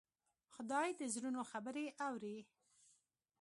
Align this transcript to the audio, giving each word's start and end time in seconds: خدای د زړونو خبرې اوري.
خدای 0.55 0.89
د 0.99 1.01
زړونو 1.13 1.41
خبرې 1.51 1.85
اوري. 2.07 2.37